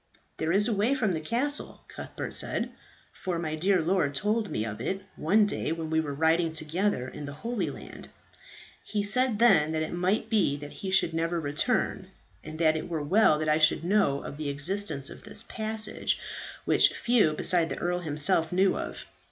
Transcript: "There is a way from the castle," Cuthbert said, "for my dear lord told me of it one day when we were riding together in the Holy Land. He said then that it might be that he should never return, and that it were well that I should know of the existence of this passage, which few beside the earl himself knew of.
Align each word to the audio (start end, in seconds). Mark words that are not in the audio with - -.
"There 0.37 0.51
is 0.51 0.67
a 0.67 0.73
way 0.73 0.95
from 0.95 1.11
the 1.11 1.19
castle," 1.19 1.83
Cuthbert 1.87 2.33
said, 2.33 2.71
"for 3.13 3.37
my 3.37 3.53
dear 3.53 3.79
lord 3.79 4.15
told 4.15 4.49
me 4.49 4.65
of 4.65 4.81
it 4.81 5.03
one 5.15 5.45
day 5.45 5.71
when 5.71 5.91
we 5.91 5.99
were 6.01 6.11
riding 6.15 6.53
together 6.53 7.07
in 7.07 7.25
the 7.25 7.33
Holy 7.45 7.69
Land. 7.69 8.09
He 8.83 9.03
said 9.03 9.37
then 9.37 9.73
that 9.73 9.83
it 9.83 9.93
might 9.93 10.27
be 10.27 10.57
that 10.57 10.73
he 10.73 10.89
should 10.89 11.13
never 11.13 11.39
return, 11.39 12.07
and 12.43 12.57
that 12.57 12.75
it 12.75 12.89
were 12.89 13.03
well 13.03 13.37
that 13.37 13.47
I 13.47 13.59
should 13.59 13.83
know 13.83 14.23
of 14.23 14.37
the 14.37 14.49
existence 14.49 15.11
of 15.11 15.21
this 15.23 15.45
passage, 15.47 16.19
which 16.65 16.91
few 16.93 17.33
beside 17.33 17.69
the 17.69 17.77
earl 17.77 17.99
himself 17.99 18.51
knew 18.51 18.75
of. 18.75 19.05